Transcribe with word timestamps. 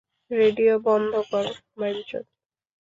Radio 0.31 0.73
বন্ধ 0.87 1.11
কর, 1.29 1.45
বাইঞ্চোদ! 1.77 2.25